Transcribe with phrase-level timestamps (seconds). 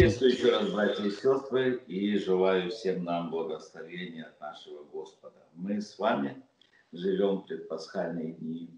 [0.00, 5.36] Приветствую еще раз, братья и сестры, и желаю всем нам благословения от нашего Господа.
[5.52, 6.42] Мы с вами
[6.90, 8.70] живем в предпасхальные дни.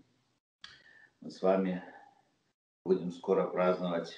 [1.20, 1.80] Мы с вами
[2.84, 4.16] будем скоро праздновать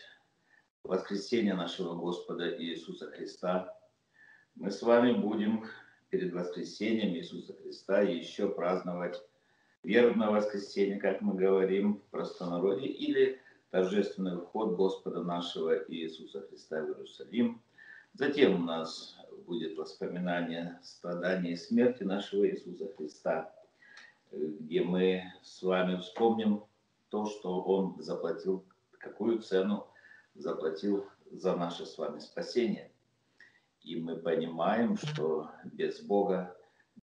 [0.82, 3.78] воскресение нашего Господа Иисуса Христа.
[4.54, 5.66] Мы с вами будем
[6.08, 9.22] перед воскресением Иисуса Христа еще праздновать
[9.82, 13.42] вербное воскресенье, как мы говорим в простонародье, или
[13.74, 17.60] торжественный вход Господа нашего Иисуса Христа в Иерусалим.
[18.12, 19.16] Затем у нас
[19.48, 23.52] будет воспоминание страдания и смерти нашего Иисуса Христа,
[24.30, 26.62] где мы с вами вспомним
[27.08, 29.88] то, что Он заплатил, какую цену
[30.36, 32.92] заплатил за наше с вами спасение.
[33.82, 36.56] И мы понимаем, что без Бога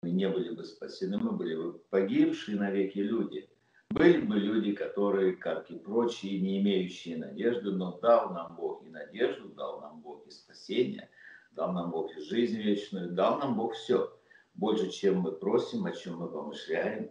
[0.02, 3.49] мы не были бы спасены, мы были бы погибшие навеки люди.
[3.90, 8.88] Были бы люди, которые, как и прочие, не имеющие надежды, но дал нам Бог и
[8.88, 11.10] надежду, дал нам Бог и спасение,
[11.50, 14.16] дал нам Бог и жизнь вечную, дал нам Бог все.
[14.54, 17.10] Больше, чем мы просим, о чем мы помышляем,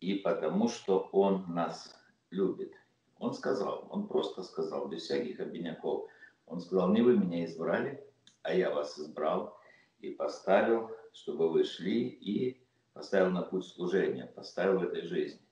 [0.00, 1.94] и потому что Он нас
[2.30, 2.72] любит.
[3.18, 6.08] Он сказал, Он просто сказал, без всяких обиняков.
[6.46, 8.02] Он сказал, не вы меня избрали,
[8.40, 9.58] а я вас избрал
[10.00, 15.45] и поставил, чтобы вы шли, и поставил на путь служения, поставил в этой жизни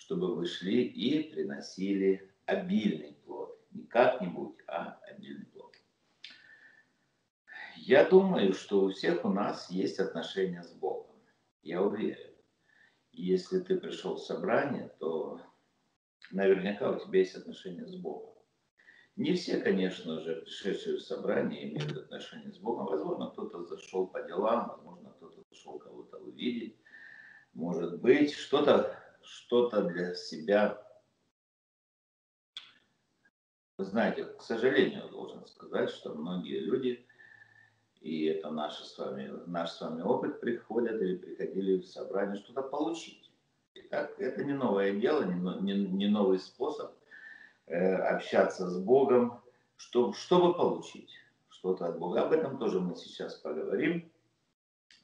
[0.00, 3.60] чтобы вы шли и приносили обильный плод.
[3.70, 5.76] Не как-нибудь, а обильный плод.
[7.76, 11.16] Я думаю, что у всех у нас есть отношения с Богом.
[11.62, 12.34] Я уверен.
[13.12, 15.38] Если ты пришел в собрание, то
[16.30, 18.34] наверняка у тебя есть отношения с Богом.
[19.16, 22.86] Не все, конечно же, пришедшие в собрание имеют отношения с Богом.
[22.86, 26.78] Возможно, кто-то зашел по делам, возможно, кто-то зашел кого-то увидеть.
[27.52, 28.99] Может быть, что-то
[29.30, 30.82] что-то для себя.
[33.78, 37.06] Вы знаете, к сожалению, должен сказать, что многие люди,
[38.00, 42.62] и это наш с вами, наш с вами опыт, приходят или приходили в собрание что-то
[42.62, 43.30] получить.
[43.74, 46.92] Итак, это не новое дело, не, не, не новый способ
[47.66, 49.40] э, общаться с Богом,
[49.76, 51.14] чтобы, чтобы получить
[51.50, 52.22] что-то от Бога.
[52.22, 54.10] Об этом тоже мы сейчас поговорим.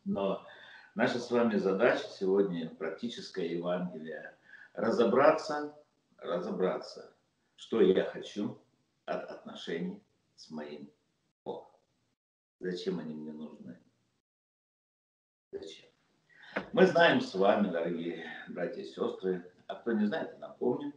[0.05, 0.45] Но
[0.97, 4.35] Наша с вами задача сегодня практическое Евангелие.
[4.73, 5.77] Разобраться,
[6.17, 7.13] разобраться,
[7.57, 8.59] что я хочу
[9.05, 10.03] от отношений
[10.37, 10.91] с моим
[11.45, 11.69] Богом.
[12.61, 13.79] Зачем они мне нужны?
[15.53, 15.91] Зачем?
[16.73, 20.95] Мы знаем с вами, дорогие братья и сестры, а кто не знает, напомню,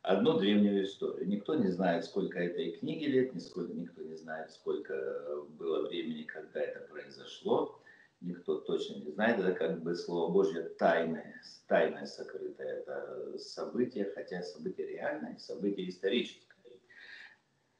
[0.00, 1.28] одну древнюю историю.
[1.28, 6.88] Никто не знает, сколько этой книги лет, никто не знает, сколько было времени, когда это
[6.88, 7.78] произошло
[8.20, 9.38] никто точно не знает.
[9.38, 12.80] Это как бы Слово Божье тайное, тайное сокрытое.
[12.80, 16.46] Это событие, хотя событие реальное, событие историческое.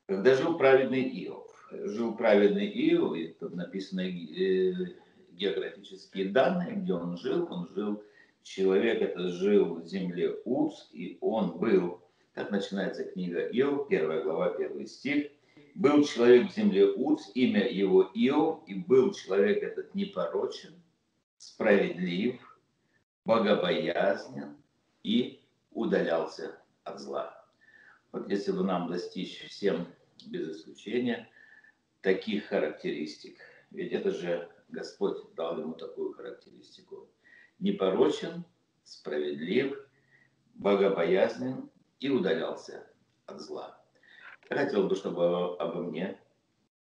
[0.07, 4.73] Когда жил праведный Иов, жил праведный Иов, и тут написано э,
[5.33, 8.05] географические данные, где он жил, он жил,
[8.43, 12.01] человек это жил в земле Уц, и он был,
[12.35, 15.33] так начинается книга Иов, первая глава, первый стих,
[15.77, 20.75] был человек в земле Уц, имя его Иов, и был человек этот непорочен,
[21.37, 22.41] справедлив,
[23.27, 24.57] богобоязнен
[25.03, 27.45] и удалялся от зла.
[28.11, 29.87] Вот если бы нам достичь всем
[30.25, 31.29] без исключения
[32.01, 33.39] таких характеристик,
[33.71, 37.07] ведь это же Господь дал ему такую характеристику.
[37.59, 38.45] Непорочен,
[38.85, 39.79] справедлив,
[40.55, 41.69] богобоязнен
[42.01, 42.87] и удалялся
[43.27, 43.79] от зла.
[44.49, 46.21] Я хотел бы, чтобы обо мне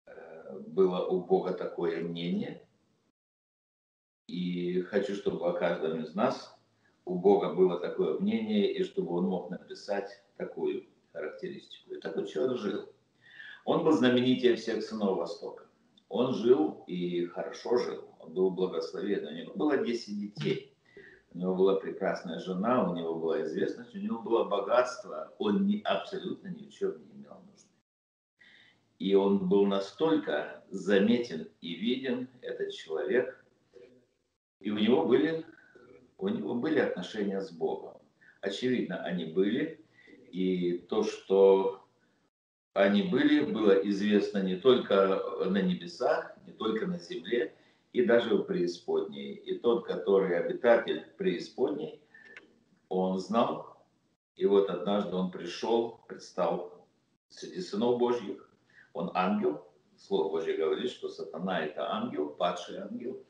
[0.05, 2.67] э, было у Бога такое мнение.
[4.27, 6.57] И хочу, чтобы о каждом из нас
[7.05, 11.93] у Бога было такое мнение, и чтобы он мог написать такую характеристику.
[11.93, 12.89] И такой человек жил.
[13.65, 15.67] Он был знаменитее всех сынов Востока.
[16.09, 18.07] Он жил и хорошо жил.
[18.19, 19.27] Он был благословен.
[19.27, 20.72] У него было 10 детей.
[21.33, 25.33] У него была прекрасная жена, у него была известность, у него было богатство.
[25.39, 27.23] Он не, абсолютно ни в чем не
[29.03, 33.45] и он был настолько заметен и виден, этот человек,
[34.61, 35.45] и у него были,
[36.17, 37.97] у него были отношения с Богом.
[38.39, 39.83] Очевидно, они были,
[40.31, 41.85] и то, что
[42.71, 47.53] они были, было известно не только на небесах, не только на земле,
[47.93, 49.35] и даже в преисподней.
[49.35, 52.01] И тот, который обитатель преисподней,
[52.89, 53.85] он знал,
[54.35, 56.85] и вот однажды он пришел, предстал
[57.29, 58.49] среди сынов Божьих,
[58.93, 59.63] он ангел.
[59.95, 63.23] Слово Божье говорит, что сатана это ангел, падший ангел.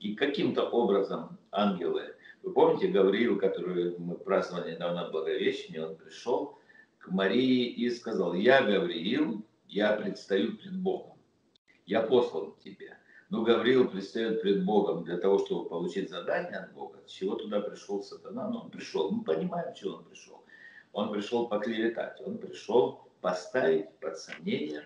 [0.00, 6.58] И каким-то образом ангелы, вы помните Гавриил, который мы праздновали недавно в Благовещении, он пришел
[6.98, 11.18] к Марии и сказал, я Гавриил, я предстаю пред Богом.
[11.86, 12.99] Я послан к тебе.
[13.30, 16.98] Но Гавриил предстает пред Богом для того, чтобы получить задание от Бога.
[17.06, 18.48] С чего туда пришел сатана?
[18.48, 19.10] Ну, он пришел.
[19.12, 20.44] Мы понимаем, чего он пришел.
[20.92, 22.20] Он пришел поклеветать.
[22.26, 24.84] Он пришел поставить под сомнение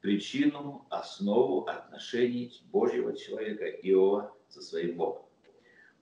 [0.00, 5.22] причину, основу отношений Божьего человека Иова со своим Богом.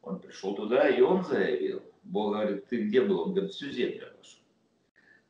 [0.01, 1.83] Он пришел туда, и он заявил.
[2.05, 3.21] Бог говорит, ты где был?
[3.21, 4.41] Он говорит, всю землю обошел.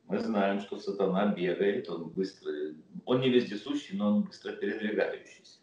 [0.07, 2.51] Мы знаем, что сатана бегает, он быстро,
[3.03, 5.60] он не вездесущий, но он быстро передвигающийся.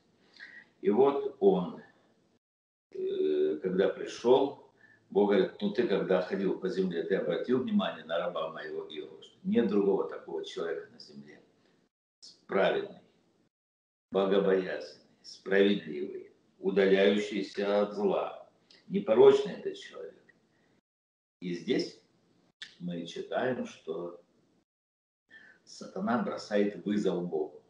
[0.80, 1.82] И вот он,
[2.92, 4.70] э, когда пришел,
[5.10, 9.22] Бог говорит, ну ты когда ходил по земле, ты обратил внимание на раба моего Иова,
[9.22, 11.42] что нет другого такого человека на земле.
[12.46, 13.00] Праведный,
[14.10, 18.48] богобоязненный, справедливый, удаляющийся от зла.
[18.86, 20.14] Непорочный этот человек.
[21.40, 22.00] И здесь
[22.78, 24.20] мы читаем, что
[25.64, 27.62] сатана бросает вызов Богу.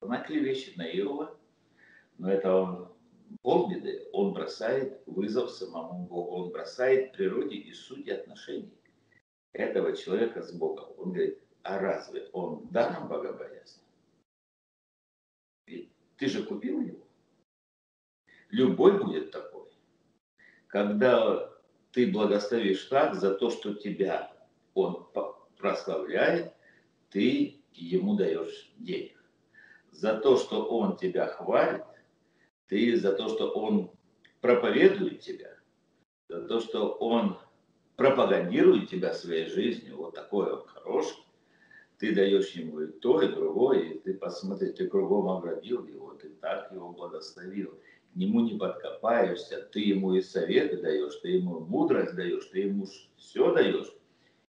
[0.00, 1.36] Она клевещет на Иова,
[2.18, 2.94] но это он
[3.42, 8.72] полбеды, он бросает вызов самому Богу, он бросает природе и сути отношений
[9.52, 10.92] этого человека с Богом.
[10.98, 13.82] Он говорит, а разве он даром богобоязнен?
[15.66, 17.06] Ведь ты же купил его.
[18.50, 19.68] Любой будет такой.
[20.66, 21.50] Когда
[21.92, 24.32] ты благословишь так за то, что тебя
[24.74, 25.08] он
[25.56, 26.52] прославляет,
[27.10, 29.22] ты ему даешь денег.
[29.92, 31.84] За то, что он тебя хвалит,
[32.68, 33.90] ты за то, что он
[34.40, 35.56] проповедует тебя,
[36.28, 37.38] за то, что он
[37.96, 41.16] пропагандирует тебя своей жизнью, вот такой он хороший,
[41.98, 46.28] ты даешь ему и то, и другое, и ты посмотри, ты кругом оградил его, ты
[46.40, 47.78] так его благословил,
[48.12, 52.86] к нему не подкопаешься, ты ему и советы даешь, ты ему мудрость даешь, ты ему
[53.16, 53.92] все даешь.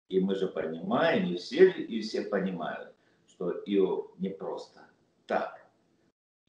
[0.10, 2.94] И мы же понимаем, и все, и все понимают,
[3.28, 4.82] что Иов не просто
[5.26, 5.61] так.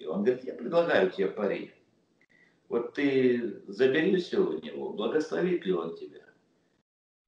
[0.02, 1.72] И он говорит, я предлагаю тебе пари.
[2.69, 6.25] Вот ты забери все у него, благословит ли он тебя?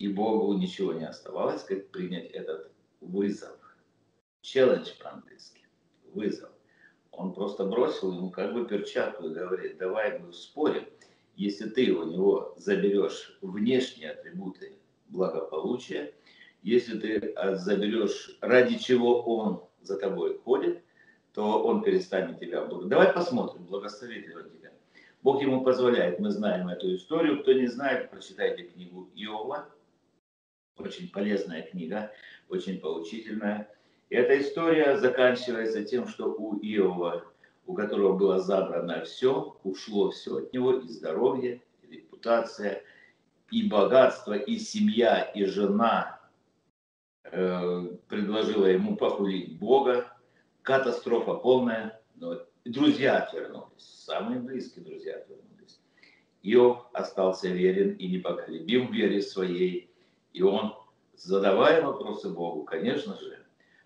[0.01, 3.57] И Богу ничего не оставалось, как принять этот вызов.
[4.41, 5.69] Челлендж по-английски.
[6.13, 6.51] Вызов.
[7.13, 10.85] Он просто бросил ему как бы перчатку и говорит, давай мы спорим.
[11.37, 14.73] Если ты у него заберешь внешние атрибуты
[15.11, 16.13] благополучия,
[16.65, 20.84] если ты заберешь, ради чего он за тобой ходит,
[21.35, 22.91] то он перестанет тебя благодарить.
[22.91, 24.71] Давай посмотрим, благословит ли он тебя.
[25.23, 27.43] Бог ему позволяет, мы знаем эту историю.
[27.43, 29.69] Кто не знает, прочитайте книгу Иова.
[30.77, 32.13] Очень полезная книга,
[32.49, 33.69] очень поучительная.
[34.11, 37.25] И эта история заканчивается тем, что у Иова,
[37.67, 42.83] у которого было забрано все, ушло все от него, и здоровье, и репутация,
[43.51, 46.21] и богатство, и семья, и жена
[47.25, 50.14] э, предложила ему похулить Бога,
[50.65, 55.81] катастрофа полная, но друзья отвернулись, самые близкие друзья отвернулись.
[56.43, 59.91] Иов остался верен и непоколебим в вере своей,
[60.33, 60.75] и он,
[61.15, 63.39] задавая вопросы Богу, конечно же,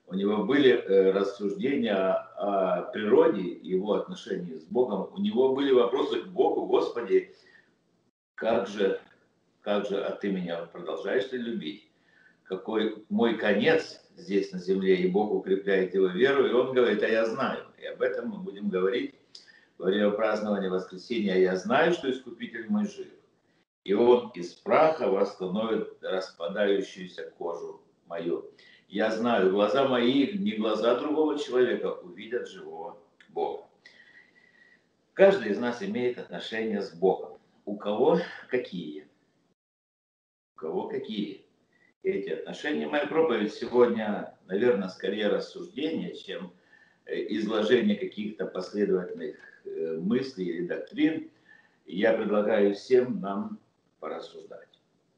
[0.06, 6.22] у него были э, рассуждения о, природе, его отношении с Богом, у него были вопросы
[6.22, 7.34] к Богу, Господи,
[8.34, 9.00] как же,
[9.60, 11.87] как же, а ты меня продолжаешь ли любить?
[12.48, 17.08] Какой мой конец, здесь на земле, и Бог укрепляет его веру, и он говорит, а
[17.08, 17.66] я знаю.
[17.78, 19.14] И об этом мы будем говорить
[19.76, 21.36] во время празднования воскресения.
[21.36, 23.08] Я знаю, что Искупитель мой жив.
[23.84, 28.50] И он из праха восстановит распадающуюся кожу мою.
[28.88, 33.64] Я знаю, глаза мои, не глаза другого человека, увидят живого Бога.
[35.12, 37.38] Каждый из нас имеет отношения с Богом.
[37.66, 38.18] У кого
[38.48, 39.06] какие?
[40.54, 41.47] У кого какие?
[42.02, 42.86] Эти отношения.
[42.86, 46.52] Моя проповедь сегодня, наверное, скорее рассуждение, чем
[47.06, 51.30] э, изложение каких-то последовательных э, мыслей или доктрин.
[51.86, 53.58] Я предлагаю всем нам
[54.00, 54.68] порассуждать.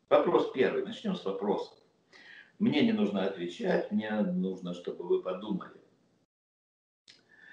[0.08, 0.84] Вопрос первый.
[0.84, 1.74] Начнем с вопроса.
[2.58, 5.80] Мне не нужно отвечать, мне нужно, чтобы вы подумали.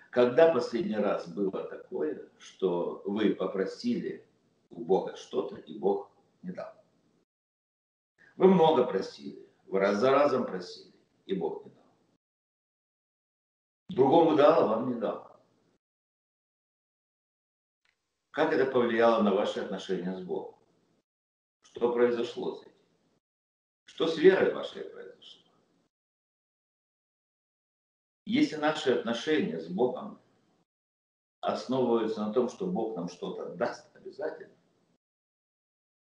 [0.09, 4.25] Когда последний раз было такое, что вы попросили
[4.71, 6.76] у Бога что-то, и Бог не дал?
[8.37, 10.93] Вы много просили, вы раз за разом просили,
[11.25, 11.85] и Бог не дал.
[13.89, 15.41] Другому дал, а вам не дал.
[18.29, 20.55] Как это повлияло на ваши отношения с Богом?
[21.63, 22.77] Что произошло с этим?
[23.85, 25.51] Что с верой вашей произошло?
[28.25, 30.21] Если наши отношения с Богом
[31.41, 34.53] основываются на том, что Бог нам что-то даст обязательно,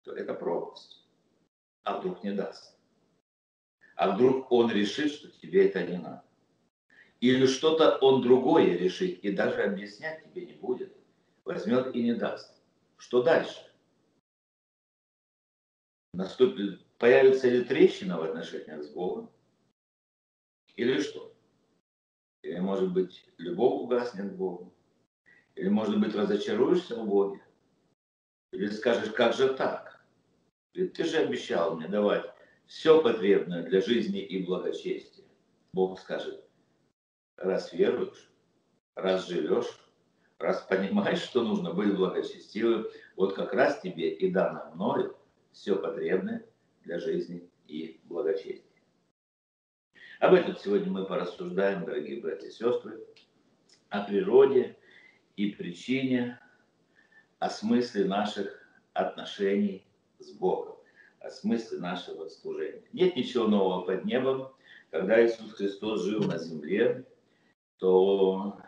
[0.02, 0.99] то это пропасть
[1.84, 2.76] а вдруг не даст?
[3.96, 6.24] А вдруг он решит, что тебе это не надо?
[7.20, 10.96] Или что-то он другое решит и даже объяснять тебе не будет.
[11.44, 12.62] Возьмет и не даст.
[12.96, 13.60] Что дальше?
[16.14, 19.30] Наступит, появится ли трещина в отношениях с Богом?
[20.76, 21.34] Или что?
[22.42, 24.72] Или, может быть, любовь угаснет к Богу?
[25.54, 27.42] Или, может быть, разочаруешься в Боге?
[28.52, 29.99] Или скажешь, как же так?
[30.74, 32.24] Ведь ты же обещал мне давать
[32.66, 35.24] все потребное для жизни и благочестия.
[35.72, 36.44] Бог скажет,
[37.36, 38.30] раз веруешь,
[38.94, 39.66] раз живешь,
[40.38, 42.86] раз понимаешь, что нужно быть благочестивым,
[43.16, 45.16] вот как раз тебе и дано мною
[45.52, 46.46] все потребное
[46.84, 48.64] для жизни и благочестия.
[50.20, 53.00] Об этом сегодня мы порассуждаем, дорогие братья и сестры,
[53.88, 54.76] о природе
[55.36, 56.38] и причине,
[57.38, 59.89] о смысле наших отношений
[60.20, 60.76] с Богом,
[61.20, 62.82] о смысле нашего служения.
[62.92, 64.48] Нет ничего нового под небом.
[64.90, 67.04] Когда Иисус Христос жил на земле,
[67.78, 68.60] то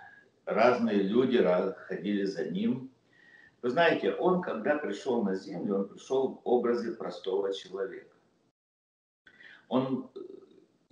[0.45, 1.43] разные люди
[1.87, 2.91] ходили за Ним.
[3.61, 8.07] Вы знаете, Он, когда пришел на землю, Он пришел в образе простого человека.
[9.69, 10.11] Он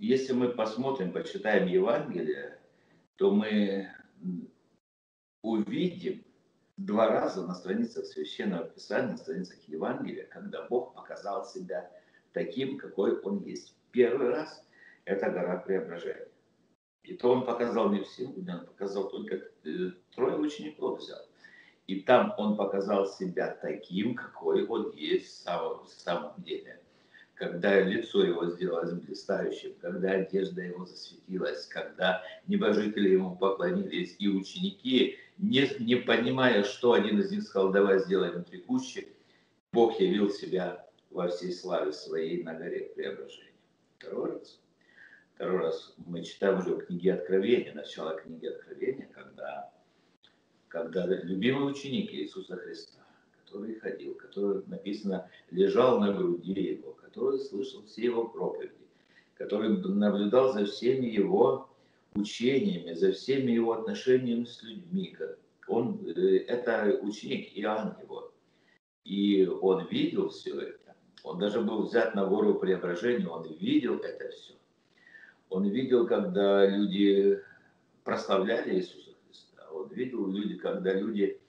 [0.01, 2.57] если мы посмотрим, почитаем Евангелие,
[3.17, 3.87] то мы
[5.43, 6.23] увидим
[6.85, 11.89] два раза на страницах Священного Писания, на страницах Евангелия, когда Бог показал себя
[12.33, 13.75] таким, какой Он есть.
[13.91, 14.65] Первый раз–
[15.05, 16.27] это гора преображения.
[17.03, 21.21] И то Он показал не всем, Он показал только э, трое учеников взял.
[21.87, 26.81] И там Он показал себя таким, какой Он есть в самом, в самом деле
[27.41, 35.17] когда лицо его сделалось блистающим, когда одежда его засветилась, когда небожители ему поклонились, и ученики,
[35.37, 39.07] не, не понимая, что один из них сказал, давай сделаем трекущий,
[39.71, 43.51] Бог явил себя во всей славе своей на горе преображения.
[43.97, 44.59] Второй раз.
[45.35, 49.71] Второй раз мы читаем уже в книге Откровения, начало книги Откровения, когда,
[50.67, 52.99] когда любимый ученик Иисуса Христа,
[53.43, 58.73] который ходил, который написано, лежал на груди его, который слышал все его проповеди,
[59.35, 61.70] который наблюдал за всеми его
[62.13, 65.15] учениями, за всеми его отношениями с людьми.
[65.67, 68.31] Он, э, это ученик Иоанн его.
[69.03, 70.95] И он видел все это.
[71.23, 74.53] Он даже был взят на гору преображения, он видел это все.
[75.49, 77.39] Он видел, когда люди
[78.03, 79.67] прославляли Иисуса Христа.
[79.71, 81.39] Он видел люди, когда люди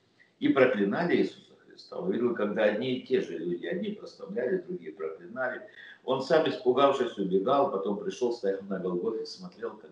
[0.40, 1.98] и проклинали Иисуса Христа.
[1.98, 5.62] Он видел, когда одни и те же люди, одни прославляли, другие проклинали.
[6.04, 9.90] Он сам, испугавшись, убегал, потом пришел, стоял на Голгофе, смотрел, как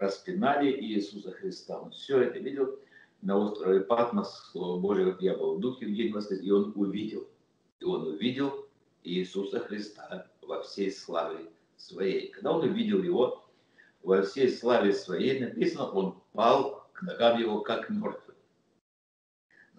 [0.00, 1.80] распинали Иисуса Христа.
[1.80, 2.78] Он все это видел
[3.22, 6.72] на острове Патмос, Слово Божие, как я был в духе в день воскресенья, и он
[6.74, 7.28] увидел.
[7.78, 8.66] И он увидел
[9.04, 12.30] Иисуса Христа во всей славе своей.
[12.30, 13.44] Когда он увидел его
[14.02, 18.30] во всей славе своей, написано, он пал к ногам его, как мертвый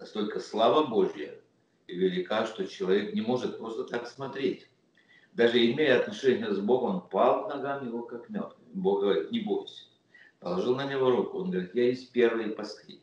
[0.02, 1.32] настолько слава Божья
[1.86, 4.68] велика, что человек не может просто так смотреть.
[5.32, 8.66] Даже имея отношение с Богом, он пал к ногам его, как мертвый.
[8.74, 9.84] Бог говорит, не бойся.
[10.42, 11.38] Положил на него руку.
[11.38, 12.98] Он говорит, я есть первый и последний.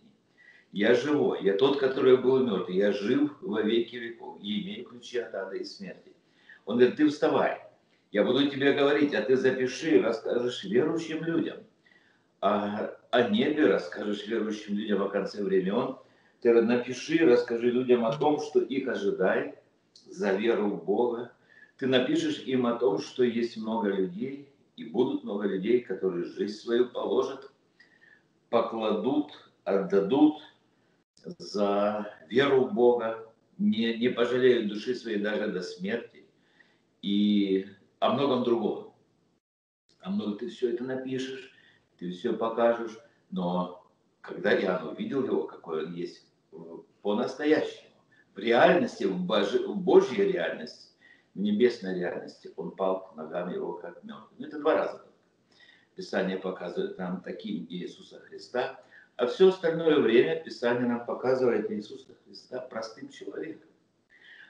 [0.74, 1.41] Я живой.
[1.41, 2.75] Я тот, который был мертвый.
[2.75, 4.38] Я жив во веки веков.
[4.41, 6.12] И имею ключи от ада и смерти.
[6.65, 7.62] Он говорит, ты вставай.
[8.12, 11.58] Я буду тебе говорить, а ты запиши, расскажешь верующим людям.
[12.41, 15.72] А о небе расскажешь верующим людям о конце времени.
[15.72, 15.98] Он
[16.41, 19.55] ты напиши, расскажи людям о том, что их ожидает
[20.05, 21.31] за веру в Бога.
[21.77, 26.57] Ты напишешь им о том, что есть много людей, и будут много людей, которые жизнь
[26.57, 27.51] свою положат,
[28.50, 29.31] покладут,
[29.65, 30.41] отдадут
[31.38, 36.25] за веру в Бога, не, не пожалеют души своей даже до смерти.
[37.01, 37.67] И
[38.00, 38.93] о многом другом.
[40.00, 41.51] О многом ты все это напишешь,
[41.98, 42.98] ты все покажешь,
[43.31, 43.86] но
[44.21, 46.25] когда Иоанн увидел его, какой он есть,
[47.01, 47.89] по-настоящему.
[48.33, 50.93] В реальности, в, Божи, в Божьей реальности,
[51.33, 54.29] в небесной реальности, он пал к ногам его как мертвый.
[54.38, 55.05] Ну, это два раза.
[55.95, 58.79] Писание показывает нам таким Иисуса Христа,
[59.15, 63.69] а все остальное время Писание нам показывает Иисуса Христа простым человеком.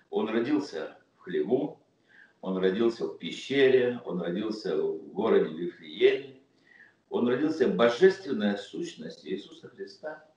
[0.10, 1.80] Он родился в хлеву,
[2.42, 6.40] он родился в пещере, он родился в городе Вифлееме,
[7.10, 10.24] он родился божественная сущность Иисуса Христа–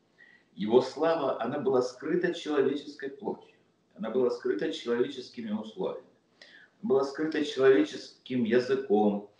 [0.54, 3.56] его слава, она была скрыта человеческой плотью,
[3.94, 6.06] она была скрыта человеческими условиями,
[6.82, 9.30] была скрыта человеческим языком,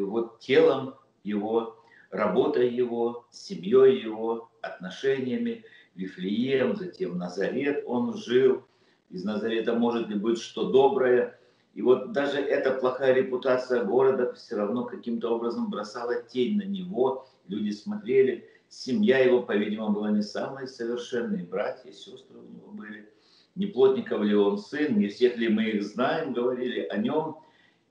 [0.00, 0.94] вот телом
[1.24, 1.76] его,
[2.10, 8.64] работой его, семьей его, отношениями, Вифлеем, затем Назарет он жил,
[9.08, 11.38] из Назарета может ли быть что доброе,
[11.74, 17.26] и вот даже эта плохая репутация города все равно каким-то образом бросала тень на него,
[17.48, 23.08] Люди смотрели, семья его, по-видимому, была не самая совершенная, братья сестры у него были.
[23.56, 27.40] Не плотников ли он сын, не всех ли мы их знаем, говорили о нем.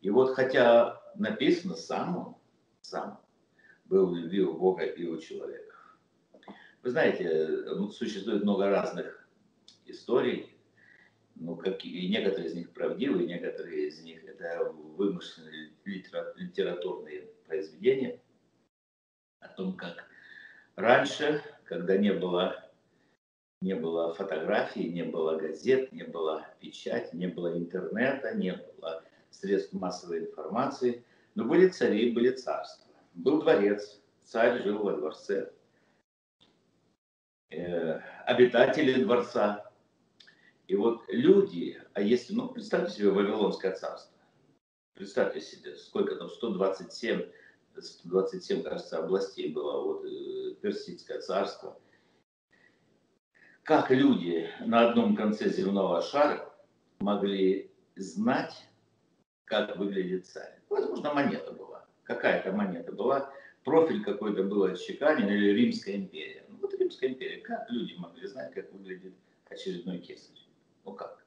[0.02, 2.36] И вот хотя написано сам он,
[2.82, 3.20] сам
[3.86, 5.76] был у Бога и у человека.
[6.84, 9.28] Вы знаете, ну, существует много разных
[9.88, 10.56] историй,
[11.34, 18.22] ну, как, и некоторые из них правдивые, некоторые из них это вымышленные литературные произведения
[19.40, 20.06] о том, как
[20.76, 22.65] раньше, когда не было,
[23.66, 29.74] не было фотографий, не было газет, не было печати, не было интернета, не было средств
[29.74, 31.04] массовой информации,
[31.36, 32.88] но были цари, были царства.
[33.14, 35.52] Был дворец, царь жил во дворце,
[37.56, 39.72] Э, обитатели дворца.
[40.68, 44.18] И вот люди, а если, ну, представьте себе Вавилонское царство.
[44.96, 47.22] Представьте себе, сколько там, 127,
[47.78, 51.80] 127, кажется, областей было, вот, э, Персидское царство.
[53.66, 56.54] Как люди на одном конце земного шара
[57.00, 58.54] могли знать,
[59.46, 60.60] как выглядит царь?
[60.70, 61.84] Возможно, монета была.
[62.04, 66.46] Какая-то монета была, профиль какой-то был отчеканен, или Римская империя.
[66.62, 67.38] Вот Римская империя.
[67.38, 69.16] Как люди могли знать, как выглядит
[69.50, 70.38] очередной кесарь?
[70.86, 71.26] Ну как?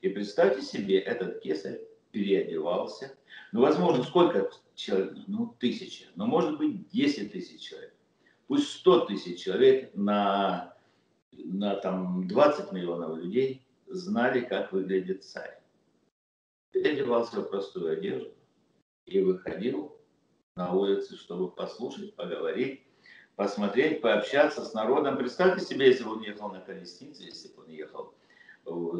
[0.00, 3.14] И представьте себе, этот кесарь переодевался.
[3.52, 5.12] Ну, возможно, сколько человек?
[5.26, 6.06] Ну, тысяча.
[6.16, 7.92] Ну, может быть, 10 тысяч человек.
[8.46, 10.73] Пусть 100 тысяч человек на,
[11.36, 15.60] на там, 20 миллионов людей знали, как выглядит царь.
[16.72, 18.32] Переодевался в простую одежду
[19.06, 19.96] и выходил
[20.56, 22.84] на улицы, чтобы послушать, поговорить
[23.36, 25.16] посмотреть, пообщаться с народом.
[25.16, 28.14] Представьте себе, если бы он ехал на колеснице, если бы он ехал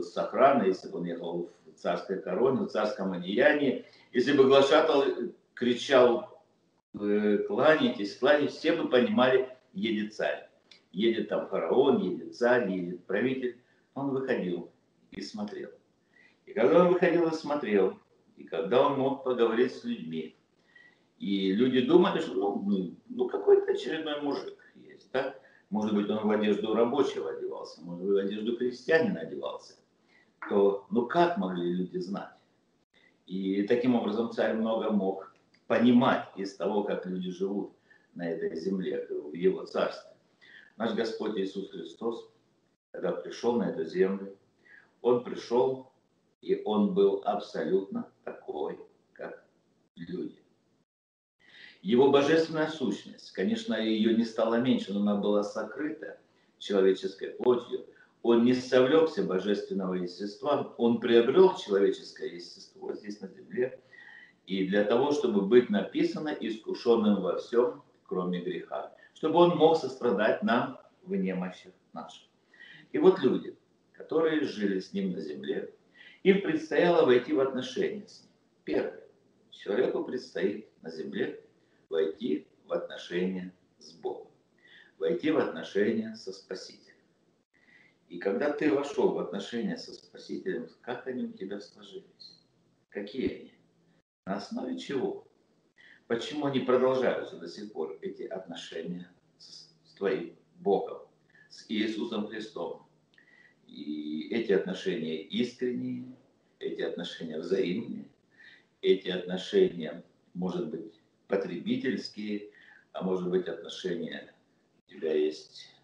[0.02, 5.04] с охраной, если бы он ехал в царской короне, в царском одеянии, если бы глашатал
[5.54, 6.42] кричал
[6.92, 10.48] «кланяйтесь, кланяйтесь», все бы понимали, едет царь.
[10.94, 13.58] Едет там фараон, едет царь, едет правитель.
[13.94, 14.70] Он выходил
[15.10, 15.70] и смотрел.
[16.46, 17.98] И когда он выходил и смотрел,
[18.36, 20.36] и когда он мог поговорить с людьми,
[21.18, 25.34] и люди думали, что ну, ну, ну какой-то очередной мужик есть, да?
[25.70, 29.74] Может быть, он в одежду рабочего одевался, может быть, в одежду крестьянина одевался.
[30.48, 32.34] То, ну как могли люди знать?
[33.26, 35.34] И таким образом царь много мог
[35.66, 37.72] понимать из того, как люди живут
[38.14, 40.13] на этой земле, в его царстве.
[40.76, 42.28] Наш Господь Иисус Христос,
[42.90, 44.36] когда пришел на эту землю,
[45.02, 45.92] Он пришел,
[46.40, 48.80] и Он был абсолютно такой,
[49.12, 49.44] как
[49.94, 50.42] люди.
[51.80, 56.18] Его божественная сущность, конечно, ее не стало меньше, но она была сокрыта
[56.58, 57.86] человеческой плотью.
[58.22, 63.78] Он не совлекся божественного естества, он приобрел человеческое естество здесь на земле.
[64.46, 70.42] И для того, чтобы быть написано искушенным во всем, кроме греха, чтобы он мог сострадать
[70.42, 72.28] нам в немощах наших.
[72.92, 73.56] И вот люди,
[73.94, 75.72] которые жили с ним на земле,
[76.24, 78.30] им предстояло войти в отношения с ним.
[78.64, 79.00] Первое.
[79.50, 81.42] Человеку предстоит на земле
[81.88, 84.30] войти в отношения с Богом,
[84.98, 86.98] войти в отношения со Спасителем.
[88.10, 92.42] И когда ты вошел в отношения со Спасителем, как они у тебя сложились?
[92.90, 93.54] Какие они?
[94.26, 95.26] На основе чего?
[96.08, 99.13] Почему они продолжаются до сих пор, эти отношения
[99.96, 101.02] твоим Богом,
[101.48, 102.86] с Иисусом Христом?
[103.66, 106.14] И эти отношения искренние,
[106.58, 108.08] эти отношения взаимные,
[108.82, 110.04] эти отношения,
[110.34, 112.50] может быть, потребительские,
[112.92, 114.32] а может быть отношения
[114.86, 115.74] у тебя есть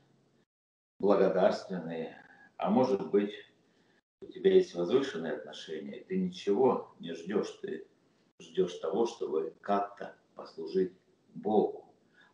[0.98, 2.16] благодарственные,
[2.56, 3.32] а может быть
[4.20, 7.86] у тебя есть возвышенные отношения, ты ничего не ждешь, ты
[8.38, 10.92] ждешь того, чтобы как-то послужить
[11.34, 11.89] Богу.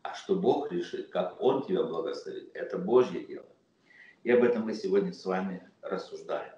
[0.06, 3.48] А что Бог решит, как Он тебя благословит, это Божье дело.
[4.22, 6.54] И об этом мы сегодня с вами рассуждаем.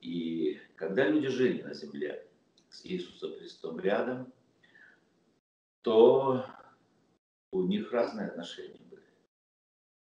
[0.00, 2.26] И когда люди жили на земле
[2.68, 4.32] с Иисусом Христом рядом,
[5.82, 6.44] то
[7.52, 9.02] у них разные отношения были.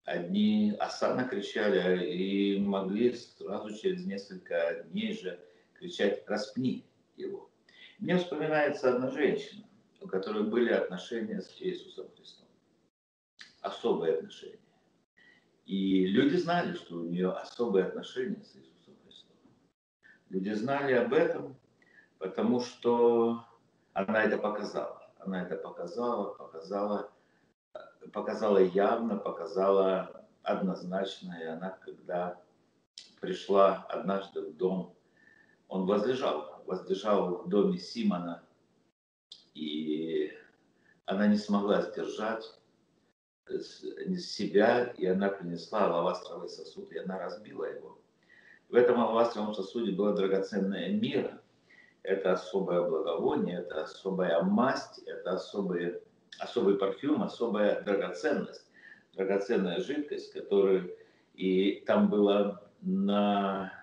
[0.04, 5.40] Одни осанно кричали и могли сразу через несколько дней же
[5.76, 6.84] кричать «распни
[7.16, 7.52] его».
[8.00, 9.68] Мне вспоминается одна женщина,
[10.02, 12.48] у которой были отношения с Иисусом Христом.
[13.62, 14.60] Особые отношения.
[15.66, 19.36] И люди знали, что у нее особые отношения с Иисусом Христом.
[20.30, 21.58] Люди знали об этом,
[22.20, 23.46] потому что
[23.94, 27.12] она это показала она это показала, показала,
[28.14, 31.38] показала явно, показала однозначно.
[31.42, 32.42] И она, когда
[33.20, 34.96] пришла однажды в дом,
[35.68, 38.42] он возлежал, возлежал в доме Симона,
[39.58, 40.32] и
[41.06, 42.44] она не смогла сдержать
[44.18, 47.98] себя, и она принесла алавастровый сосуд, и она разбила его.
[48.70, 51.42] В этом алавастровом сосуде была драгоценная мира.
[52.04, 56.02] Это особое благовоние, это особая масть, это особый,
[56.40, 58.70] особый парфюм, особая драгоценность,
[59.14, 60.96] драгоценная жидкость, которую
[61.34, 63.74] и там было на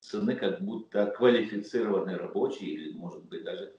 [0.00, 3.74] цены как будто квалифицированный рабочий или, может быть, даже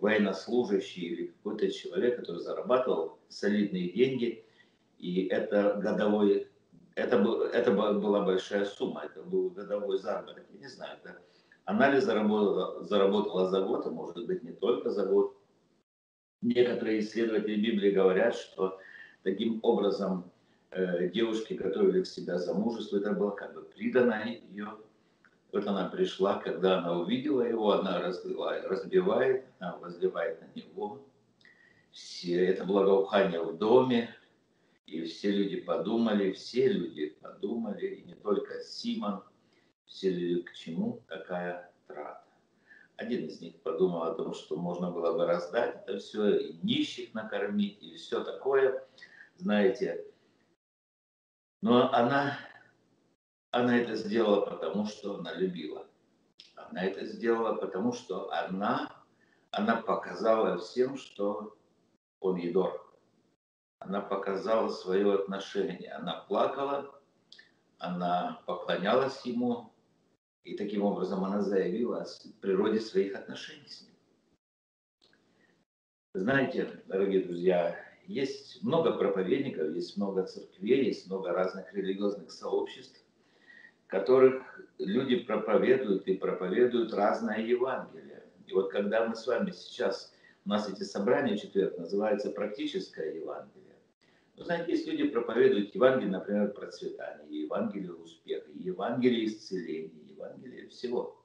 [0.00, 4.44] военнослужащий или какой-то человек, который зарабатывал солидные деньги,
[4.98, 6.48] и это годовой,
[6.94, 11.18] это, был, это была большая сумма, это был годовой заработок, я не знаю, это
[11.64, 15.36] анализ заработала, заработала за год, а может быть не только за год.
[16.42, 18.78] Некоторые исследователи Библии говорят, что
[19.22, 20.30] таким образом
[20.70, 24.78] э, девушки готовили к себя замужеству, это было как бы придано ее
[25.52, 31.04] вот она пришла, когда она увидела его, она разбивает, разбивает она возливает на него.
[31.90, 34.14] Все это благоухание в доме,
[34.86, 39.22] и все люди подумали, все люди подумали, и не только Симон,
[39.86, 42.24] все люди, к чему такая трата.
[42.96, 47.14] Один из них подумал о том, что можно было бы раздать это все, и нищих
[47.14, 48.86] накормить, и все такое,
[49.36, 50.04] знаете.
[51.62, 52.38] Но она
[53.50, 55.86] она это сделала потому, что она любила.
[56.54, 58.90] Она это сделала потому, что она,
[59.50, 61.56] она показала всем, что
[62.20, 62.94] он ей дорог.
[63.80, 65.92] Она показала свое отношение.
[65.92, 66.94] Она плакала,
[67.78, 69.72] она поклонялась ему,
[70.44, 72.06] и таким образом она заявила о
[72.40, 73.90] природе своих отношений с ним.
[76.14, 83.00] Знаете, дорогие друзья, есть много проповедников, есть много церквей, есть много разных религиозных сообществ,
[83.90, 84.42] которых
[84.78, 88.22] люди проповедуют и проповедуют разное Евангелие.
[88.46, 90.12] И вот когда мы с вами сейчас,
[90.44, 93.76] у нас эти собрания в четверг называются практическое Евангелие.
[94.36, 101.22] Вы знаете, есть люди проповедуют Евангелие, например, процветания, Евангелие успеха, Евангелие исцеления, Евангелие всего.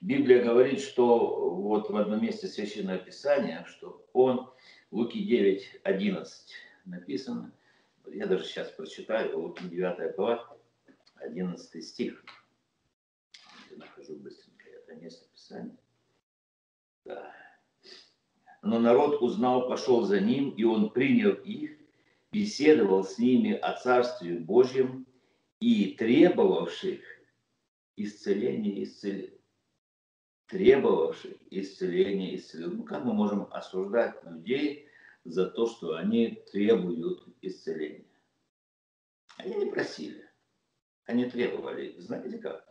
[0.00, 4.50] Библия говорит, что вот в одном месте Священное Писание, что он,
[4.90, 6.52] Луки 9, 11
[6.84, 7.52] написано,
[8.06, 10.56] я даже сейчас прочитаю, Луки 9 глава,
[11.24, 12.24] 11 стих.
[13.70, 15.76] Я нахожу быстренько это место Писания.
[17.04, 17.34] Да.
[18.62, 21.78] Но народ узнал, пошел за ним, и он принял их,
[22.32, 25.06] беседовал с ними о Царстве Божьем
[25.60, 27.00] и требовавших
[27.96, 29.38] исцеления исцелил.
[30.46, 32.72] Требовавших исцеления исцелил.
[32.72, 34.88] Ну, как мы можем осуждать людей
[35.24, 38.04] за то, что они требуют исцеления?
[39.36, 40.23] Они не просили.
[41.06, 42.64] Они требовали, знаете как?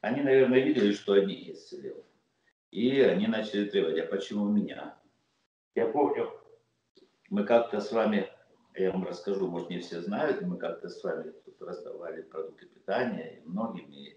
[0.00, 2.04] Они, наверное, видели, что одних исцелил.
[2.70, 4.98] И они начали требовать, а почему меня?
[5.74, 6.30] Я помню,
[7.30, 8.28] мы как-то с вами,
[8.74, 13.38] я вам расскажу, может не все знают, мы как-то с вами тут раздавали продукты питания,
[13.38, 14.16] и многим, и,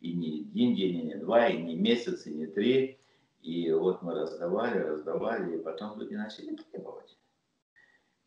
[0.00, 2.98] и не один день, и не два, и не месяц, и не три.
[3.42, 7.16] И вот мы раздавали, раздавали, и потом люди начали требовать.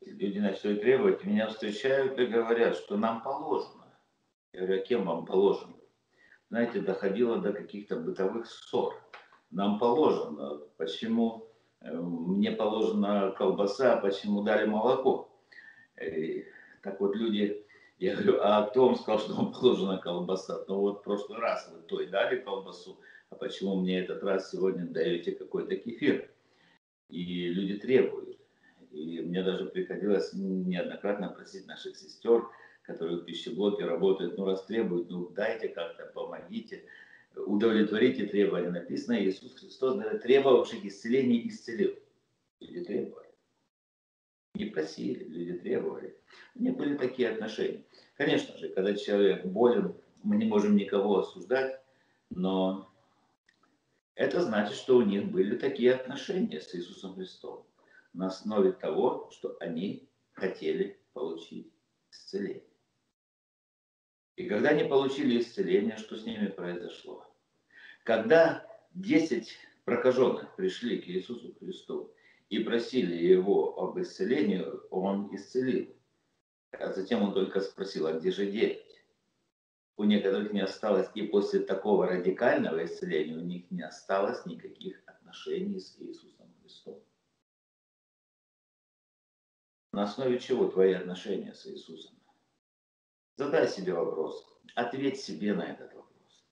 [0.02, 3.81] И люди начали требовать, меня встречают и говорят, что нам положено.
[4.54, 5.74] Я говорю, а кем вам положено?
[6.50, 9.02] Знаете, доходило до каких-то бытовых ссор.
[9.50, 10.62] Нам положено.
[10.76, 11.48] Почему
[11.80, 15.30] э, мне положена колбаса, почему дали молоко?
[16.02, 16.46] И,
[16.84, 17.66] так вот люди,
[17.98, 20.66] я говорю, а кто вам сказал, что вам положена колбаса?
[20.68, 24.86] Ну вот в прошлый раз вы той дали колбасу, а почему мне этот раз сегодня
[24.86, 26.30] даете какой-то кефир?
[27.08, 28.38] И люди требуют.
[28.92, 32.50] И мне даже приходилось неоднократно просить наших сестер,
[32.84, 36.84] которые в пищеблоке работают, ну, раз требуют, ну, дайте как-то, помогите,
[37.36, 38.70] удовлетворите требования.
[38.70, 41.96] Написано, Иисус Христос, даже требовавших исцеления, исцелил.
[42.60, 43.28] Люди требовали.
[44.56, 46.18] Не просили, люди требовали.
[46.56, 47.84] У них были такие отношения.
[48.16, 51.82] Конечно же, когда человек болен, мы не можем никого осуждать,
[52.30, 52.92] но
[54.16, 57.66] это значит, что у них были такие отношения с Иисусом Христом
[58.14, 61.72] на основе того, что они хотели получить
[62.12, 62.71] исцеление.
[64.42, 67.32] И когда они получили исцеление, что с ними произошло?
[68.04, 72.12] Когда 10 прокаженных пришли к Иисусу Христу
[72.50, 75.96] и просили Его об исцелении, Он исцелил.
[76.72, 78.84] А затем Он только спросил, а где же 9?
[79.98, 85.80] У некоторых не осталось, и после такого радикального исцеления у них не осталось никаких отношений
[85.80, 87.00] с Иисусом Христом.
[89.94, 92.21] На основе чего твои отношения с Иисусом?
[93.42, 96.46] Задай себе вопрос, ответь себе на этот вопрос.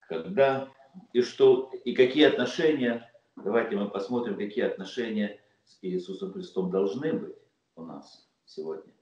[0.00, 0.68] Когда
[1.12, 7.36] и что, и какие отношения, давайте мы посмотрим, какие отношения с Иисусом Христом должны быть
[7.76, 8.92] у нас сегодня.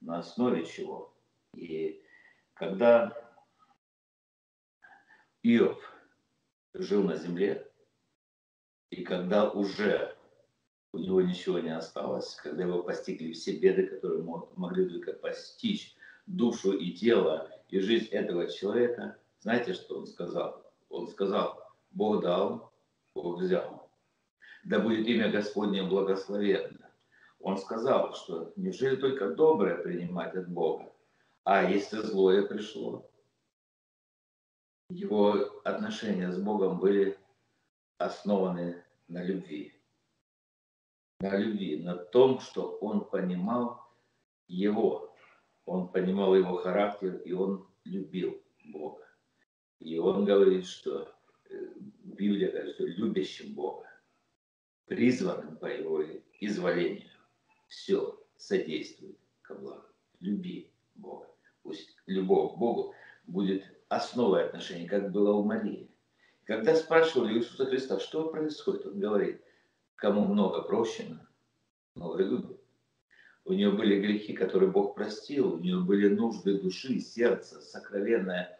[0.00, 1.14] На основе чего?
[1.54, 2.02] И
[2.54, 3.12] когда
[5.42, 5.78] Иов
[6.72, 7.70] жил на земле,
[8.88, 10.16] и когда уже
[10.94, 14.22] у него ничего не осталось, когда его постигли все беды, которые
[14.56, 15.94] могли только постичь
[16.28, 20.64] душу и тело и жизнь этого человека, знаете, что он сказал?
[20.88, 22.72] Он сказал, Бог дал,
[23.14, 23.90] Бог взял.
[24.64, 26.90] Да будет имя Господне благословенно.
[27.40, 30.92] Он сказал, что неужели только доброе принимать от Бога,
[31.44, 33.08] а если злое пришло?
[34.90, 37.18] Его отношения с Богом были
[37.98, 39.74] основаны на любви.
[41.20, 43.82] На любви, на том, что он понимал
[44.46, 45.07] его.
[45.68, 49.06] Он понимал его характер, и он любил Бога.
[49.80, 51.12] И он говорит, что
[51.50, 51.54] э,
[52.04, 53.86] Библия говорит, что любящим Бога,
[54.86, 56.02] призванным по его
[56.40, 57.10] изволению,
[57.68, 59.84] все содействует ко благу.
[60.20, 61.26] Люби Бога.
[61.62, 62.94] Пусть любовь к Богу
[63.26, 65.90] будет основой отношений, как было у Марии.
[66.44, 69.42] Когда спрашивали Иисуса Христа, что происходит, он говорит,
[69.96, 71.28] кому много прощено,
[71.94, 72.57] много любит.
[73.48, 78.58] У нее были грехи, которые Бог простил, у нее были нужды души, сердца, сокровенное.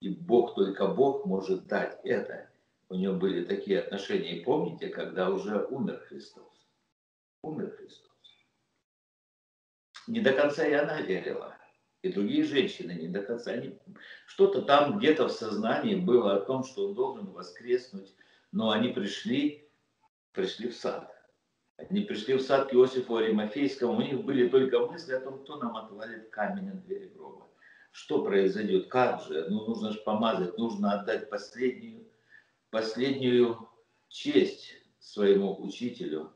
[0.00, 2.48] И Бог, только Бог может дать это.
[2.88, 4.38] У нее были такие отношения.
[4.38, 6.68] И помните, когда уже умер Христос?
[7.42, 8.08] Умер Христос.
[10.06, 11.58] Не до конца и она верила
[12.02, 13.78] и другие женщины не до конца не...
[14.26, 18.14] Что-то там где-то в сознании было о том, что он должен воскреснуть,
[18.52, 19.68] но они пришли,
[20.32, 21.12] пришли в сад.
[21.78, 25.58] Они пришли в сад к Иосифу Аримафейскому, у них были только мысли о том, кто
[25.58, 27.46] нам отвалит камень на двери гроба.
[27.92, 32.04] Что произойдет, как же, ну нужно же помазать, нужно отдать последнюю,
[32.70, 33.68] последнюю
[34.08, 36.32] честь своему учителю.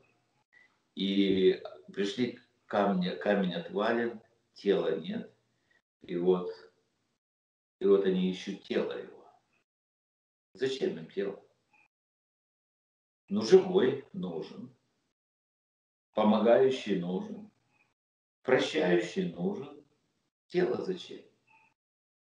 [0.95, 4.21] И пришли камни, камень отвален,
[4.53, 5.29] тела нет.
[6.03, 6.51] И вот,
[7.79, 9.25] и вот они ищут тело его.
[10.53, 11.43] Зачем им тело?
[13.27, 14.73] Ну, живой нужен,
[16.13, 17.49] помогающий нужен,
[18.43, 19.83] прощающий нужен.
[20.47, 21.21] Тело зачем?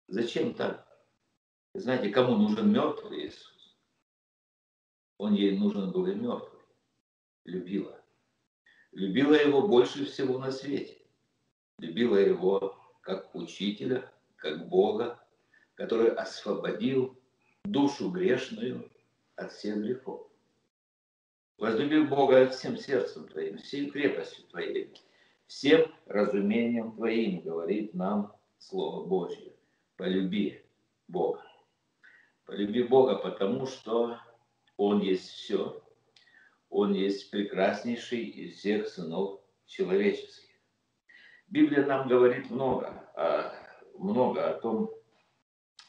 [0.08, 0.88] Зачем так?
[1.73, 3.78] Знаете, кому нужен мертвый Иисус?
[5.17, 6.62] Он ей нужен был и мертвый.
[7.45, 7.99] Любила.
[8.91, 10.97] Любила его больше всего на свете.
[11.78, 15.19] Любила его как учителя, как Бога,
[15.75, 17.19] который освободил
[17.63, 18.91] душу грешную
[19.36, 20.29] от всех грехов.
[21.60, 24.93] Возлюби Бога всем сердцем твоим, всей крепостью твоей,
[25.45, 29.52] всем разумением твоим, говорит нам Слово Божье.
[29.98, 30.63] Полюби
[31.10, 31.43] Бога.
[32.45, 34.17] Полюби Бога, потому что
[34.78, 35.84] Он есть все.
[36.69, 40.56] Он есть прекраснейший из всех сынов человеческих.
[41.50, 43.54] Библия нам говорит много, а,
[43.98, 44.93] много о том,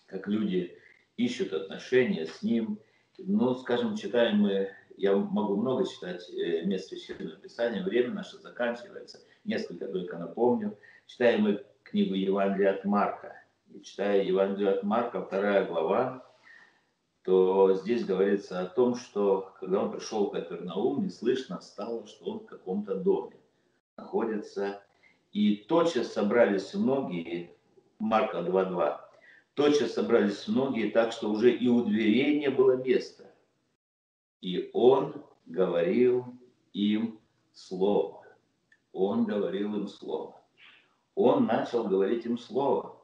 [0.07, 0.77] как люди
[1.17, 2.81] ищут отношения с Ним.
[3.19, 9.19] Ну, скажем, читаем мы, я могу много читать э, мест Священного Писания, время наше заканчивается,
[9.45, 10.77] несколько только напомню.
[11.07, 13.35] Читаем мы книгу Евангелия от Марка.
[13.73, 16.27] И читая Евангелие от Марка, вторая глава,
[17.23, 22.27] то здесь говорится о том, что когда он пришел в Капернаум, не слышно стало, что
[22.27, 23.37] он в каком-то доме
[23.97, 24.83] находится
[25.33, 27.55] и тотчас собрались многие,
[27.99, 28.99] Марка 2.2,
[29.55, 33.30] тотчас собрались многие, так что уже и у дверей не было места.
[34.41, 36.35] И он говорил
[36.73, 37.21] им
[37.53, 38.25] слово.
[38.93, 40.41] Он говорил им слово.
[41.15, 42.97] Он начал говорить им слово.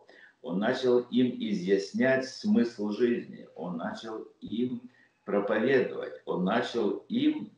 [0.42, 3.48] Он начал им изъяснять смысл жизни.
[3.56, 4.90] Он начал им
[5.24, 6.22] проповедовать.
[6.24, 7.50] Он начал им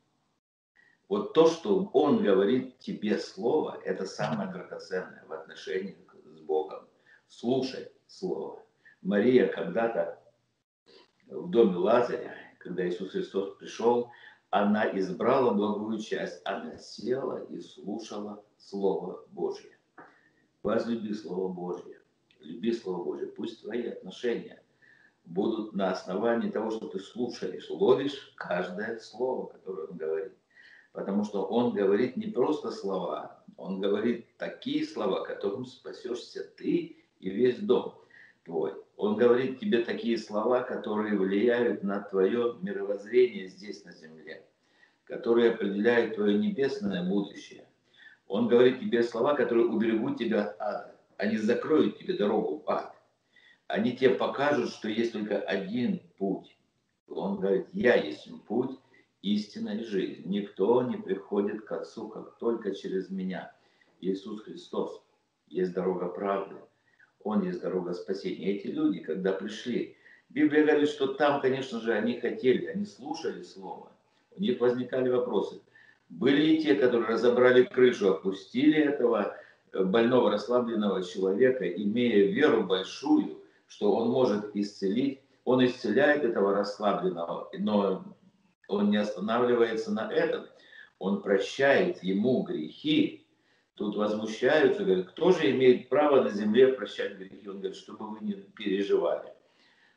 [1.09, 6.87] вот то, что Он говорит тебе слово, это самое драгоценное в отношениях с Богом.
[7.29, 8.63] Слушай слово.
[9.01, 10.19] Мария когда-то
[11.27, 12.35] в доме Лазаря,
[12.69, 14.11] когда Иисус Христос пришел,
[14.51, 16.43] она избрала благую часть.
[16.45, 19.79] Она села и слушала Слово Божье.
[20.63, 21.99] Возлюби Слово Божье.
[22.41, 23.27] Люби Слово Божье.
[23.29, 24.63] Пусть твои отношения
[25.25, 30.33] будут на основании того, что ты слушаешь, ловишь каждое слово, которое Он говорит.
[30.93, 37.31] Потому что он говорит не просто слова, он говорит такие слова, которым спасешься ты и
[37.31, 37.95] весь дом
[38.45, 38.75] твой.
[38.99, 44.45] Он говорит тебе такие слова, которые влияют на твое мировоззрение здесь на земле,
[45.05, 47.65] которые определяют твое небесное будущее.
[48.27, 50.97] Он говорит тебе слова, которые уберегут тебя от ада.
[51.17, 52.93] Они закроют тебе дорогу в ад.
[53.69, 56.59] Они тебе покажут, что есть только один путь.
[57.07, 58.81] Он говорит, я есть путь,
[59.23, 60.29] истина и жизнь.
[60.29, 63.53] Никто не приходит к Отцу, как только через меня.
[64.01, 65.01] Иисус Христос
[65.47, 66.57] есть дорога правды.
[67.25, 68.57] Он есть дорога спасения.
[68.57, 69.97] Эти люди, когда пришли,
[70.29, 73.91] Библия говорит, что там, конечно же, они хотели, они слушали Слово.
[74.37, 75.61] У них возникали вопросы.
[76.09, 79.37] Были и те, которые разобрали крышу, опустили этого
[79.73, 85.21] э, больного, расслабленного человека, имея веру большую, что он может исцелить.
[85.45, 88.05] Он исцеляет этого расслабленного, но
[88.69, 90.47] он не останавливается на этом.
[90.99, 93.27] Он прощает ему грехи.
[93.79, 97.49] Тут возмущаются, говорят, кто же имеет право на земле прощать грехи?
[97.49, 99.33] Он говорит, чтобы вы не переживали.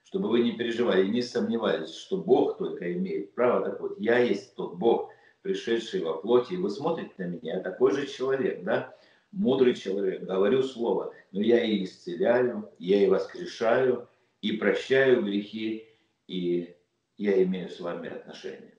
[0.03, 3.65] Чтобы вы не переживали, не сомневались, что Бог только имеет право.
[3.65, 5.09] Так вот, я есть тот Бог,
[5.41, 8.95] пришедший во плоти, и вы смотрите на меня, я такой же человек, да,
[9.31, 14.07] мудрый человек, говорю слово, но я и исцеляю, я и воскрешаю,
[14.41, 15.87] и прощаю грехи,
[16.27, 16.75] и
[17.17, 18.75] я имею с вами отношения,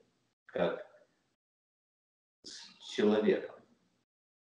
[0.46, 0.86] как
[2.44, 3.51] с человеком,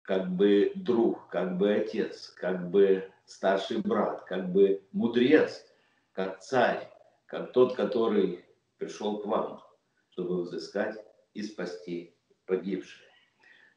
[0.03, 5.65] как бы друг, как бы отец, как бы старший брат, как бы мудрец,
[6.11, 6.89] как царь,
[7.25, 8.45] как тот, который
[8.77, 9.63] пришел к вам,
[10.09, 12.13] чтобы взыскать и спасти
[12.45, 13.01] погибших.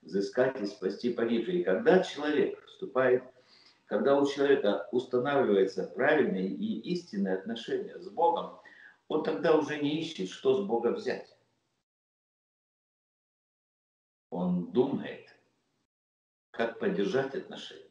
[0.03, 1.55] Взыскать и спасти погибших.
[1.55, 3.23] И когда человек вступает,
[3.87, 8.59] когда у человека устанавливается правильные и истинные отношения с Богом,
[9.09, 11.37] он тогда уже не ищет, что с Бога взять.
[14.31, 15.26] Он думает,
[16.57, 17.83] как поддержать отношения.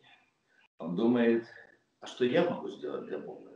[0.80, 1.46] Он думает,
[2.00, 3.52] а что я могу сделать для Бога?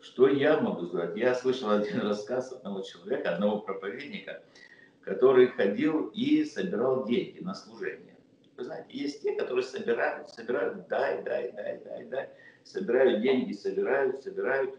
[0.00, 1.16] Что я могу сделать?
[1.16, 4.42] Я слышал один рассказ одного человека, одного проповедника,
[5.00, 8.16] который ходил и собирал деньги на служение.
[8.56, 12.30] Вы знаете, есть те, которые собирают, собирают, дай, дай, дай, дай, дай,
[12.64, 14.78] собирают деньги, собирают, собирают.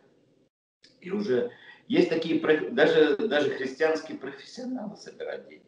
[1.00, 1.52] И уже
[1.88, 2.40] есть такие,
[2.72, 5.67] даже, даже христианские профессионалы собирают деньги.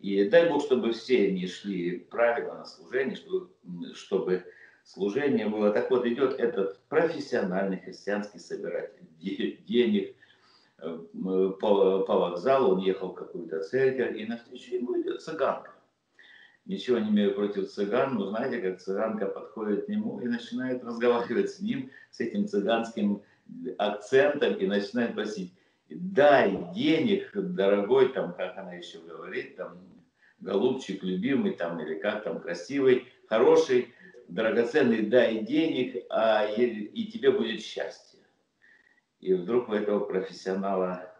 [0.00, 3.50] И дай Бог, чтобы все не шли правильно на служение, чтобы,
[3.94, 4.44] чтобы
[4.84, 5.70] служение было.
[5.70, 10.14] Так вот, идет этот профессиональный христианский собиратель денег,
[10.80, 10.96] Э,
[11.60, 15.72] по, по вокзалу, он ехал в какую-то церковь, и навстречу ему идет цыганка.
[16.66, 21.50] Ничего не имею против цыган, но знаете, как цыганка подходит к нему и начинает разговаривать
[21.50, 23.22] с ним, с этим цыганским
[23.78, 25.52] акцентом, и начинает просить,
[25.88, 29.78] дай денег, дорогой, там, как она еще говорит, там,
[30.40, 33.92] голубчик любимый, там, или как там, красивый, хороший,
[34.28, 38.20] драгоценный, дай денег, а, и, и тебе будет счастье.
[39.20, 41.12] И вдруг у этого профессионала,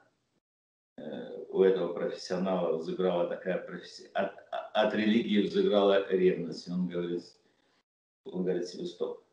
[0.96, 6.68] э, у этого профессионала взыграла такая профессия, от, от религии взыграла ревность.
[6.68, 7.24] И он говорит,
[8.24, 9.24] он говорит себе, стоп,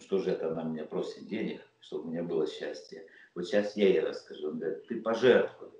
[0.00, 3.06] что же это она меня просит денег, чтобы у меня было счастье.
[3.34, 4.50] Вот сейчас я ей расскажу.
[4.50, 5.70] Он говорит, ты пожертвуй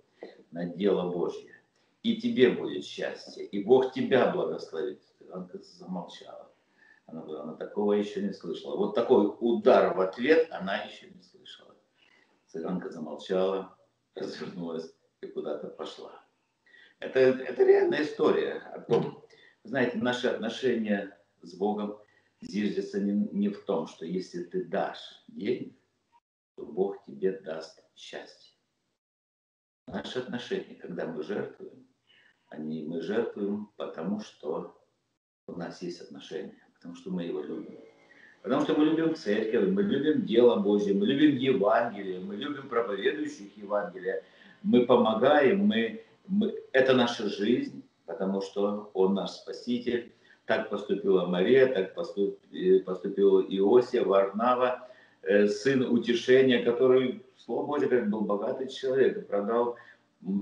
[0.50, 1.54] на дело Божье,
[2.02, 5.02] и тебе будет счастье, и Бог тебя благословит.
[5.30, 6.50] Она замолчала.
[7.06, 8.76] Она, она такого еще не слышала.
[8.76, 11.74] Вот такой удар в ответ она еще не слышала.
[12.46, 13.76] Цыганка замолчала,
[14.14, 16.24] развернулась и куда-то пошла.
[17.00, 19.24] Это, это реальная история о том,
[19.64, 21.98] знаете, наши отношения с Богом
[22.40, 25.74] зиждется не, не в том, что если ты дашь денег,
[26.56, 28.54] то Бог тебе даст счастье.
[29.86, 31.86] Наши отношения, когда мы жертвуем,
[32.48, 34.76] они, мы жертвуем, потому что
[35.46, 37.78] у нас есть отношения, потому что мы его любим.
[38.42, 43.56] Потому что мы любим церковь, мы любим дело Божье, мы любим Евангелие, мы любим проповедующих
[43.56, 44.22] Евангелия,
[44.62, 50.12] мы помогаем, мы, мы, это наша жизнь, потому что Он наш Спаситель.
[50.46, 52.38] Так поступила Мария, так поступ,
[52.84, 54.93] поступил Иосия, Варнава, э,
[55.48, 59.76] сын утешения, который, Слово Божье, как был богатый человек, продал,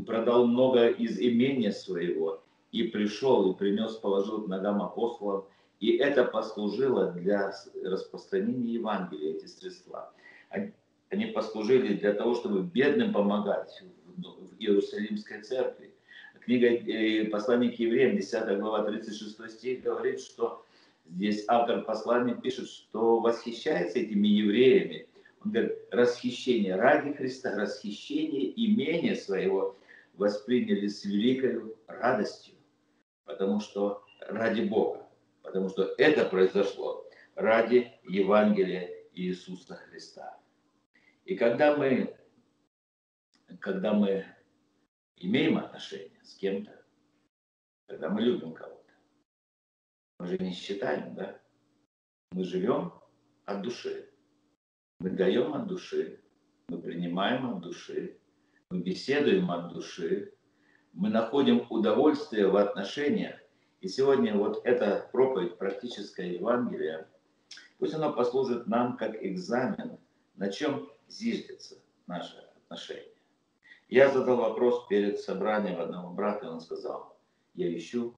[0.06, 2.42] продал много из имения своего,
[2.72, 5.44] и пришел, и принес, положил к ногам апостолов,
[5.80, 7.52] и это послужило для
[7.84, 10.12] распространения Евангелия, эти средства.
[11.10, 13.82] Они послужили для того, чтобы бедным помогать
[14.16, 15.92] в Иерусалимской церкви.
[16.40, 20.64] Книга э, «Послание к евреям», 10 глава, 36 стих, говорит, что
[21.04, 25.08] здесь автор послания пишет, что восхищается этими евреями.
[25.44, 29.76] Он говорит, расхищение ради Христа, расхищение имения своего
[30.14, 32.54] восприняли с великой радостью,
[33.24, 35.02] потому что ради Бога
[35.42, 40.38] потому что это произошло ради Евангелия Иисуса Христа.
[41.24, 42.16] И когда мы,
[43.60, 44.24] когда мы
[45.16, 46.84] имеем отношения с кем-то,
[47.86, 48.81] когда мы любим кого-то,
[50.22, 51.36] мы же не считаем, да?
[52.30, 52.92] Мы живем
[53.44, 54.08] от души.
[55.00, 56.22] Мы даем от души,
[56.68, 58.20] мы принимаем от души,
[58.70, 60.32] мы беседуем от души,
[60.92, 63.34] мы находим удовольствие в отношениях.
[63.80, 67.08] И сегодня вот эта проповедь, практическое Евангелие,
[67.80, 69.98] пусть оно послужит нам как экзамен,
[70.36, 73.12] на чем зиждется наше отношение.
[73.88, 77.18] Я задал вопрос перед собранием одного брата, и он сказал,
[77.54, 78.16] я ищу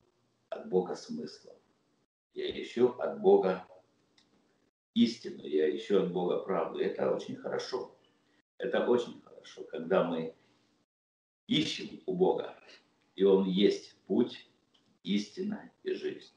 [0.50, 1.54] от Бога смысла.
[2.34, 3.66] Я ищу от Бога
[4.94, 6.80] истину, я ищу от Бога правду.
[6.80, 7.96] Это очень хорошо.
[8.58, 10.34] Это очень хорошо, когда мы
[11.46, 12.56] ищем у Бога,
[13.14, 14.48] и Он есть путь,
[15.02, 16.32] истина и жизнь.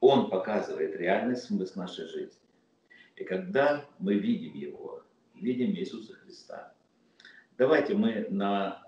[0.00, 2.40] Он показывает реальный смысл нашей жизни.
[3.16, 6.74] И когда мы видим Его, видим Иисуса Христа,
[7.56, 8.82] давайте мы на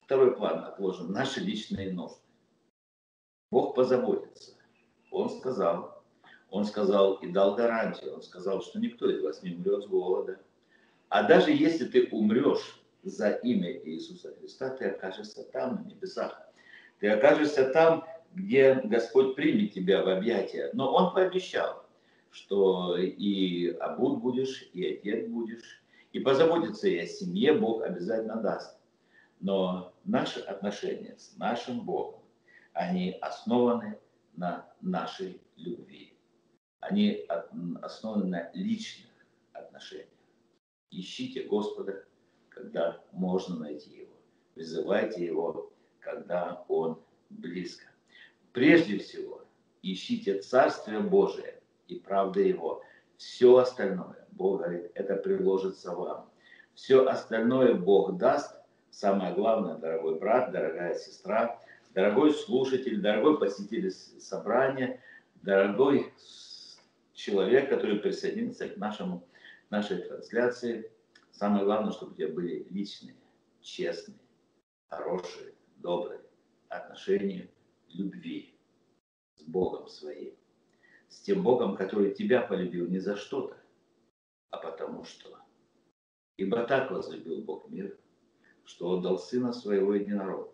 [0.00, 2.20] второй план отложим наши личные нужды.
[3.50, 4.51] Бог позаботится.
[5.12, 6.02] Он сказал,
[6.50, 10.40] Он сказал и дал гарантию, Он сказал, что никто из вас не умрет с голода.
[11.08, 16.40] А даже если ты умрешь за имя Иисуса Христа, ты окажешься там, на небесах.
[16.98, 20.70] Ты окажешься там, где Господь примет тебя в объятия.
[20.72, 21.84] Но Он пообещал,
[22.30, 25.82] что и обут будешь, и отец будешь,
[26.12, 28.78] и позаботиться и о семье Бог обязательно даст.
[29.40, 32.20] Но наши отношения с нашим Богом,
[32.72, 33.98] они основаны
[34.32, 36.18] на нашей любви.
[36.80, 37.26] Они
[37.82, 39.10] основаны на личных
[39.52, 40.08] отношениях.
[40.90, 42.04] Ищите Господа
[42.54, 44.12] когда можно найти его.
[44.54, 47.86] Вызывайте его, когда он близко.
[48.52, 49.42] Прежде всего,
[49.82, 52.82] ищите Царствие Божие и правда его.
[53.16, 56.30] Все остальное, Бог говорит, это приложится вам.
[56.74, 58.58] Все остальное Бог даст.
[58.90, 61.58] Самое главное, дорогой брат, дорогая сестра,
[61.94, 65.00] дорогой слушатель, дорогой посетитель собрания,
[65.42, 66.12] дорогой
[67.14, 69.26] человек, который присоединится к нашему,
[69.70, 70.90] нашей трансляции–
[71.32, 73.16] Самое главное, чтобы у тебя были личные,
[73.62, 74.18] честные,
[74.88, 76.20] хорошие, добрые
[76.68, 77.50] отношения
[77.88, 78.54] любви
[79.36, 80.34] с Богом своим.
[81.08, 83.56] С тем Богом, который тебя полюбил не за что-то,
[84.50, 85.36] а потому что.
[86.36, 87.98] Ибо так возлюбил Бог мир,
[88.64, 90.51] что отдал Сына Своего Единородного,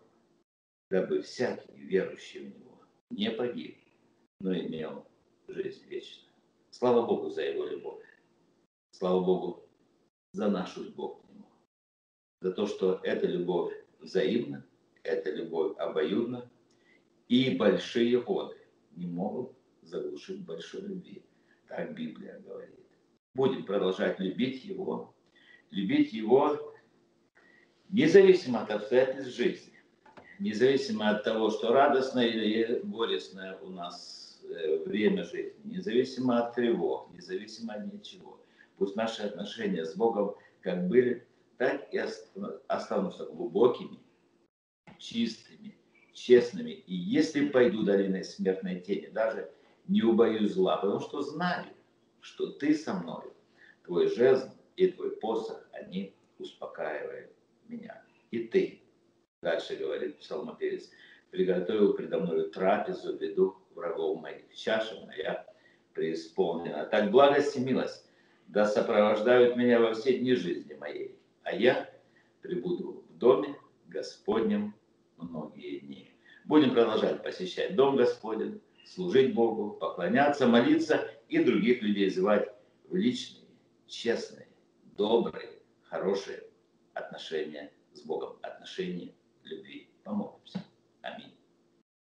[0.89, 2.79] дабы всякий, верующий в Него,
[3.09, 3.77] не погиб,
[4.39, 5.05] но имел
[5.47, 6.33] жизнь вечную.
[6.71, 8.05] Слава Богу за Его любовь.
[8.91, 9.67] Слава Богу
[10.33, 11.45] за нашу любовь к Нему.
[12.41, 14.65] За то, что эта любовь взаимна,
[15.03, 16.49] эта любовь обоюдна,
[17.27, 18.57] и большие годы
[18.95, 21.23] не могут заглушить большой любви.
[21.67, 22.79] Так Библия говорит.
[23.35, 25.13] Будем продолжать любить Его,
[25.69, 26.73] любить Его
[27.89, 29.78] независимо от обстоятельств жизни,
[30.39, 37.11] независимо от того, что радостное или горестное у нас э, время жизни, независимо от тревог,
[37.13, 38.39] независимо от ничего.
[38.77, 41.27] Пусть наши отношения с Богом как были,
[41.57, 42.01] так и
[42.67, 43.99] останутся глубокими,
[44.97, 45.77] чистыми,
[46.13, 46.71] честными.
[46.71, 49.51] И если пойду долиной смертной тени, даже
[49.87, 51.67] не убоюсь зла, потому что знаю,
[52.21, 53.25] что ты со мной,
[53.83, 57.31] твой жезл и твой посох, они успокаивают
[57.67, 58.01] меня.
[58.31, 58.78] И ты,
[59.41, 60.89] дальше говорит псалмопевец,
[61.31, 64.53] приготовил предо мной трапезу в виду врагов моих.
[64.53, 65.45] Чаша моя
[65.93, 66.85] преисполнена.
[66.85, 68.05] Так благость и милость
[68.47, 71.89] да сопровождают меня во все дни жизни моей, а я
[72.41, 73.55] прибуду в доме
[73.87, 74.75] Господнем
[75.17, 76.11] многие дни.
[76.45, 82.49] Будем продолжать посещать Дом Господень, служить Богу, поклоняться, молиться и других людей звать
[82.85, 83.45] в личные,
[83.87, 84.47] честные,
[84.97, 85.49] добрые,
[85.83, 86.43] хорошие
[86.93, 89.13] отношения с Богом, отношения
[89.45, 89.87] любви.
[90.03, 90.61] Помолимся.